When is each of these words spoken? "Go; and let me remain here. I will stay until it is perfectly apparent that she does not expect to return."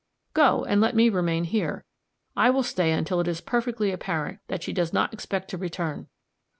"Go; 0.33 0.65
and 0.65 0.81
let 0.81 0.95
me 0.95 1.09
remain 1.09 1.43
here. 1.43 1.85
I 2.35 2.49
will 2.49 2.63
stay 2.63 2.91
until 2.91 3.19
it 3.19 3.27
is 3.27 3.39
perfectly 3.39 3.91
apparent 3.91 4.39
that 4.47 4.63
she 4.63 4.73
does 4.73 4.91
not 4.91 5.13
expect 5.13 5.47
to 5.51 5.59
return." 5.59 6.07